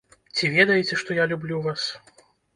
Ці 0.35 0.47
ведаеце, 0.55 0.97
што 1.03 1.19
я 1.19 1.29
люблю 1.35 1.61
вас? 1.69 1.87